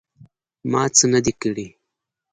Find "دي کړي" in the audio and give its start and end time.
1.25-1.67